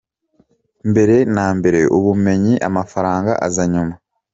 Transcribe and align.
Mbere 0.89 1.15
na 1.35 1.47
mbere 1.57 1.79
ubumenyi, 1.97 2.53
amafaranga 2.69 3.31
aza 3.47 3.63
nyuma. 3.73 3.93